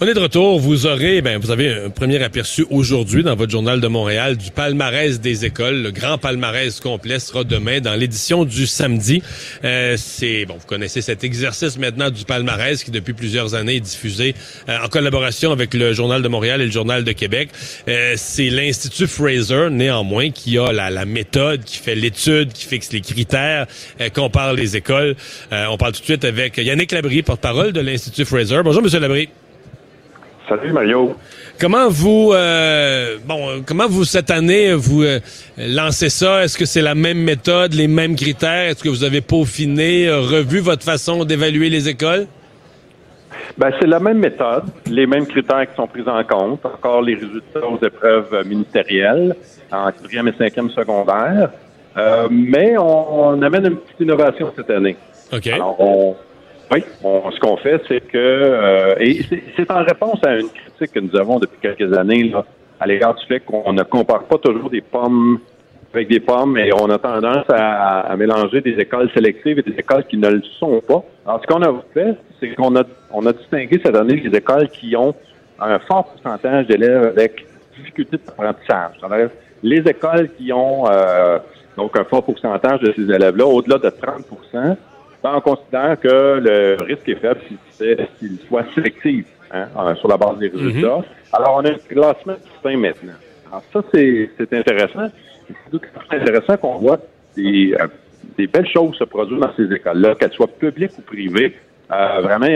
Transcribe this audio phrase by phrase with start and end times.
[0.00, 0.58] On est de retour.
[0.58, 4.50] Vous aurez, ben, vous avez un premier aperçu aujourd'hui dans votre journal de Montréal du
[4.50, 5.82] palmarès des écoles.
[5.82, 9.22] Le grand palmarès complet sera demain dans l'édition du samedi.
[9.64, 13.80] Euh, c'est bon, vous connaissez cet exercice maintenant du palmarès qui depuis plusieurs années est
[13.80, 14.34] diffusé
[14.68, 17.50] euh, en collaboration avec le journal de Montréal et le journal de Québec.
[17.86, 22.92] Euh, c'est l'institut Fraser néanmoins qui a la, la méthode, qui fait l'étude, qui fixe
[22.92, 23.68] les critères,
[24.12, 25.14] compare les écoles.
[25.52, 28.60] on parle tout de suite avec Yannick Labrie, porte-parole de l'institut Fraser.
[28.64, 29.28] Bonjour, Monsieur Labrie.
[30.48, 31.14] Salut Mario.
[31.58, 35.20] Comment vous, euh, bon, comment vous cette année vous euh,
[35.56, 36.44] lancez ça?
[36.44, 38.68] Est-ce que c'est la même méthode, les mêmes critères?
[38.70, 42.26] Est-ce que vous avez peaufiné, euh, revu votre façon d'évaluer les écoles?
[43.56, 46.66] Ben c'est la même méthode, les mêmes critères qui sont pris en compte.
[46.66, 49.34] Encore les résultats aux épreuves ministérielles
[49.72, 51.50] en quatrième et cinquième secondaire,
[52.30, 54.96] mais on, amène une petite innovation cette année.
[55.32, 55.46] Ok.
[55.46, 56.16] Alors on
[56.72, 59.20] oui, ce qu'on fait, c'est que, euh, et
[59.56, 62.44] c'est en réponse à une critique que nous avons depuis quelques années là,
[62.80, 65.38] à l'égard du fait qu'on ne compare pas toujours des pommes
[65.94, 70.04] avec des pommes et on a tendance à, mélanger des écoles sélectives et des écoles
[70.04, 71.04] qui ne le sont pas.
[71.24, 74.68] Alors, ce qu'on a fait, c'est qu'on a, on a distingué cette année les écoles
[74.68, 75.14] qui ont
[75.60, 78.96] un fort pourcentage d'élèves avec difficulté d'apprentissage.
[79.62, 81.38] Les écoles qui ont euh,
[81.76, 84.26] donc un fort pourcentage de ces élèves-là, au-delà de 30
[85.32, 87.40] on considère que le risque est faible
[88.18, 90.98] s'il soit sélectif hein, euh, sur la base des résultats.
[90.98, 91.04] Mhm.
[91.32, 93.12] Alors, on a un classement distinct maintenant.
[93.48, 95.10] Alors, ça, c'est intéressant.
[95.70, 96.98] C'est intéressant qu'on voit
[97.36, 97.86] des, euh,
[98.38, 101.54] des, belles choses se produire dans ces écoles-là, qu'elles soient publiques ou privées.
[101.92, 102.46] Euh, vraiment,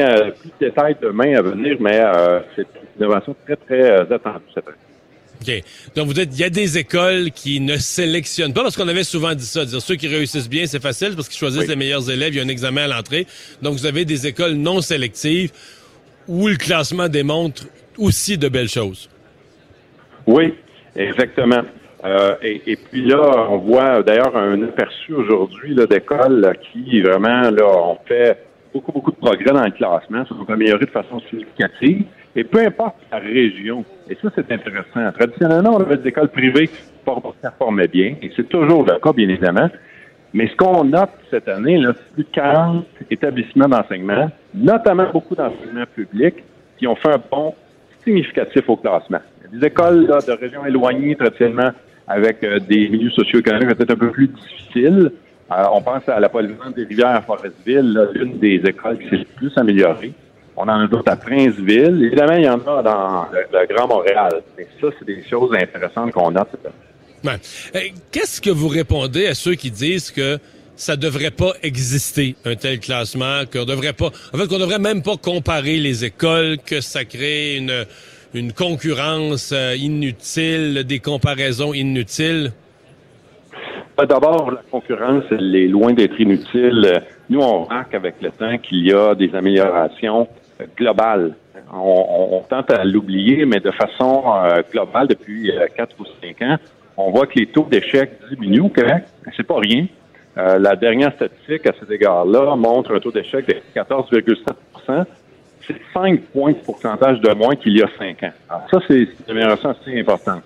[0.41, 2.03] plus de détails demain à venir, mais
[2.57, 4.77] c'est une innovation très, très attendue cette année.
[5.41, 5.63] OK.
[5.95, 9.05] Donc, vous dites, il y a des écoles qui ne sélectionnent pas, parce qu'on avait
[9.05, 12.11] souvent dit ça, dire ceux qui réussissent bien, c'est facile, parce qu'ils choisissent les meilleurs
[12.11, 13.27] élèves, il y a un examen à l'entrée.
[13.63, 15.53] Donc, vous avez des écoles non sélectives
[16.27, 17.65] où le classement démontre
[17.97, 19.09] aussi de belles choses.
[20.27, 20.55] Oui,
[20.97, 21.63] exactement.
[22.05, 27.99] Euh, et, puis là, on voit d'ailleurs un aperçu aujourd'hui d'écoles qui vraiment là, ont
[28.07, 32.05] fait beaucoup, beaucoup de progrès dans le classement, se sont améliorés de façon significative.
[32.37, 35.13] Et peu importe la région, et ça, c'est intéressant.
[35.13, 36.83] Traditionnellement, on avait des écoles privées qui
[37.43, 39.69] performaient bien, et c'est toujours le cas, bien évidemment.
[40.35, 45.87] Mais ce qu'on note cette année, c'est plus de 40 établissements d'enseignement, notamment beaucoup d'enseignements
[45.95, 46.45] publics,
[46.79, 47.55] qui ont fait un bond
[48.05, 49.21] significatif au classement.
[49.51, 51.71] Des écoles de régions éloignées, traditionnellement,
[52.07, 55.13] avec euh, des milieux socio-économiques peut-être un peu plus difficiles.
[55.51, 59.25] Euh, on pense à la des rivières à Forestville, l'une des écoles qui s'est le
[59.25, 60.13] plus améliorée.
[60.57, 62.05] On en a d'autres à Princeville.
[62.05, 64.43] Évidemment, il y en a dans le, Grand Montréal.
[64.81, 66.47] Ça, c'est des choses intéressantes qu'on a.
[67.25, 67.33] Ouais.
[67.75, 70.39] Euh, qu'est-ce que vous répondez à ceux qui disent que
[70.77, 75.03] ça devrait pas exister un tel classement, qu'on devrait pas, en fait, qu'on devrait même
[75.03, 77.87] pas comparer les écoles, que ça crée une
[78.35, 82.53] une concurrence euh, inutile, des comparaisons inutiles?
[83.99, 87.03] Ben, d'abord, la concurrence, elle est loin d'être inutile.
[87.29, 90.29] Nous, on remarque avec le temps qu'il y a des améliorations
[90.77, 91.35] globale.
[91.75, 96.59] On, tente à l'oublier, mais de façon euh, globale, depuis euh, quatre ou cinq ans,
[96.97, 99.03] on voit que les taux d'échec diminuent au Québec.
[99.37, 99.87] C'est pas rien.
[100.37, 105.05] Euh, la dernière statistique à cet égard-là montre un taux d'échec de 14,7%
[105.67, 108.33] C'est 5 points de pourcentage de moins qu'il y a cinq ans.
[108.49, 110.45] Alors ça, c'est une amélioration assez importante.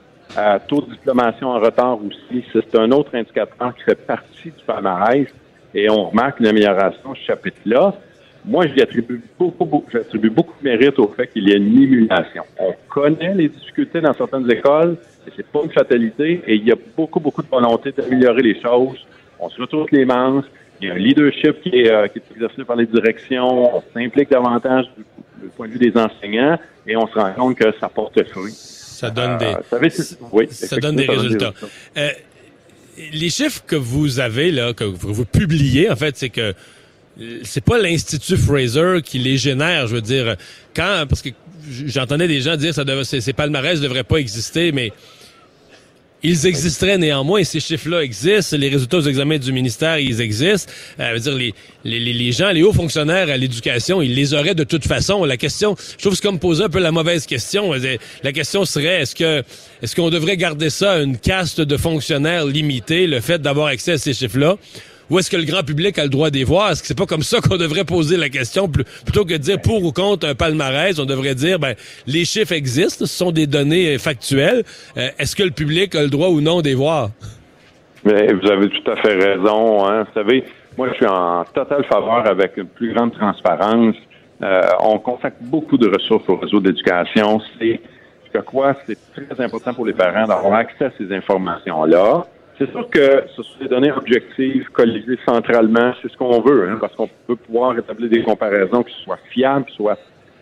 [0.69, 5.26] Taux de diplomation en retard aussi, c'est un autre indicateur qui fait partie du palmarès
[5.75, 7.94] et on remarque une amélioration ce chapitre-là.
[8.44, 11.81] Moi, j'y attribue beaucoup, beaucoup, j'attribue beaucoup de mérite au fait qu'il y a une
[11.81, 12.43] émulation.
[12.59, 16.72] On connaît les difficultés dans certaines écoles, et c'est pas une fatalité, et il y
[16.72, 19.06] a beaucoup, beaucoup de volonté d'améliorer les choses.
[19.38, 20.47] On se retrouve les manches,
[20.81, 23.82] il y a un leadership qui est, euh, qui est exercé par les directions, on
[23.94, 25.04] s'implique davantage du,
[25.56, 28.81] point de vue des enseignants, et on se rend compte que ça porte fruit.
[29.02, 29.98] Ça donne des, euh,
[30.30, 31.52] oui, ça donne des résultats.
[31.96, 32.10] Euh,
[33.12, 36.54] les chiffres que vous avez là, que vous publiez, en fait, c'est que
[37.43, 40.37] c'est pas l'Institut Fraser qui les génère, je veux dire.
[40.72, 41.31] Quand, parce que
[41.84, 44.93] j'entendais des gens dire ça devait, ces, palmarès ne devraient pas exister, mais
[46.22, 50.70] ils existeraient néanmoins, ces chiffres-là existent, les résultats aux examens du ministère, ils existent.
[51.00, 51.54] Euh, dire, les,
[51.84, 55.24] les, les gens, les hauts fonctionnaires à l'éducation, ils les auraient de toute façon.
[55.24, 57.72] La question, je trouve que c'est comme poser un peu la mauvaise question.
[58.22, 59.42] La question serait, est-ce que
[59.82, 63.98] est-ce qu'on devrait garder ça une caste de fonctionnaires limitée, le fait d'avoir accès à
[63.98, 64.56] ces chiffres-là?
[65.12, 66.70] Où est-ce que le grand public a le droit d'y voir?
[66.70, 68.67] Est-ce que c'est pas comme ça qu'on devrait poser la question?
[68.67, 71.75] Plutôt que de dire pour ou contre un palmarès, on devrait dire, ben,
[72.06, 74.64] les chiffres existent, ce sont des données factuelles.
[74.97, 77.11] est-ce que le public a le droit ou non d'y voir?
[78.05, 79.87] Mais vous avez tout à fait raison.
[79.87, 80.05] Hein.
[80.05, 80.44] Vous savez,
[80.79, 83.94] moi, je suis en totale faveur avec une plus grande transparence.
[84.43, 87.41] Euh, on consacre beaucoup de ressources au réseau d'éducation.
[87.58, 87.81] C'est
[88.32, 92.25] que quoi, c'est très important pour les parents d'avoir accès à ces informations-là.
[92.58, 96.78] C'est sûr que ce sont des données objectives, colligées centralement, c'est ce qu'on veut, hein,
[96.81, 99.99] parce qu'on peut pouvoir établir des comparaisons qui soient fiables, qui soient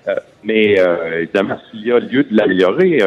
[0.08, 3.00] euh, mais euh, évidemment, s'il y a lieu de l'améliorer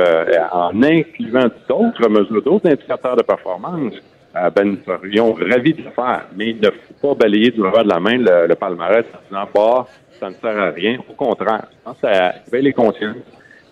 [0.52, 3.94] en incluant d'autres mesures, d'autres indicateurs de performance,
[4.36, 6.26] euh, ben, nous serions ravis de le faire.
[6.36, 9.50] Mais il ne faut pas balayer du revers de la main le, palmarès en disant,
[9.54, 9.88] bah,
[10.20, 10.98] ça ne sert à rien.
[11.08, 13.18] Au contraire, je pense que ça éveille les consciences.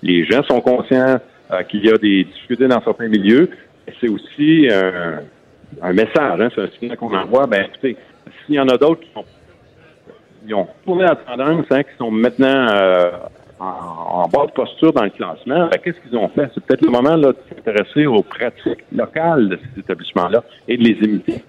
[0.04, 1.19] Les gens sont conscients
[1.51, 3.50] euh, qu'il y a des difficultés dans certains milieux.
[4.00, 4.68] C'est aussi
[5.82, 7.48] un message, hein, c'est un signal qu'on envoie.
[7.48, 7.98] Ben, écoutez,
[8.46, 9.02] s'il y en a d'autres
[10.46, 13.12] qui ont tourné la tendance, hein, qui sont maintenant euh,
[13.60, 16.50] en, bas de posture dans le classement, ben, qu'est-ce qu'ils ont fait?
[16.54, 20.84] C'est peut-être le moment là, de s'intéresser aux pratiques locales de ces établissements-là et de
[20.84, 21.44] les imiter.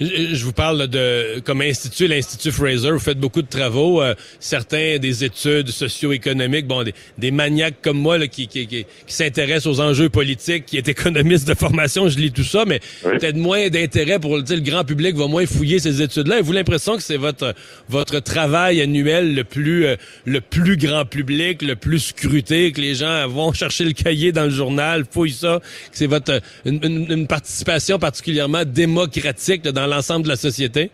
[0.00, 4.98] Je vous parle de comme institut, l'Institut Fraser, vous faites beaucoup de travaux, euh, certains
[4.98, 6.84] des études socio-économiques, bon,
[7.16, 11.48] des, maniaques comme moi là, qui, qui, qui, s'intéressent aux enjeux politiques, qui est économiste
[11.48, 15.26] de formation, je lis tout ça, mais peut-être moins d'intérêt pour le grand public va
[15.26, 16.36] moins fouiller ces études-là.
[16.36, 17.54] Avez-vous l'impression que c'est votre
[17.88, 22.94] votre travail annuel le plus euh, le plus grand public, le plus scruté, que les
[22.94, 25.60] gens vont chercher le cahier dans le journal, fouillent ça,
[25.90, 29.37] que c'est votre une, une participation particulièrement démocratique?
[29.72, 30.90] Dans l'ensemble de la société?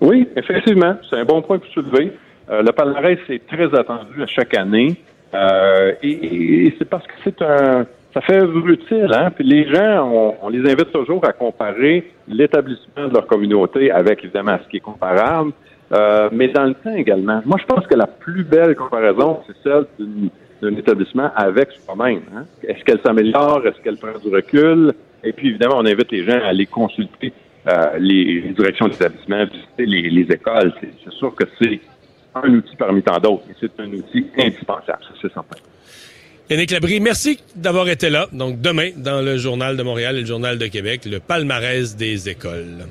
[0.00, 0.96] Oui, effectivement.
[1.08, 2.12] C'est un bon point pour soulever.
[2.50, 4.96] Euh, le palmarès est très attendu à chaque année.
[5.34, 9.30] Euh, et, c'est parce que c'est un ça fait utile, hein?
[9.30, 14.56] Puis les gens, on, les invite toujours à comparer l'établissement de leur communauté avec évidemment
[14.64, 15.52] ce qui est comparable,
[15.92, 17.42] euh, mais dans le temps également.
[17.44, 19.84] Moi, je pense que la plus belle comparaison, c'est celle
[20.62, 22.22] d'un établissement avec soi-même.
[22.34, 22.44] Hein?
[22.66, 23.66] Est-ce qu'elle s'améliore?
[23.66, 24.94] Est-ce qu'elle prend du recul?
[25.26, 27.32] Et puis, évidemment, on invite les gens à aller consulter
[27.66, 30.72] euh, les, directions d'établissement, visiter les, écoles.
[30.80, 31.80] C'est sûr que c'est
[32.34, 35.56] un outil parmi tant d'autres, mais c'est un outil indispensable, c'est certain.
[36.48, 38.28] Yannick Labrie, merci d'avoir été là.
[38.32, 42.28] Donc demain, dans le Journal de Montréal et le Journal de Québec, le palmarès des
[42.28, 42.86] écoles.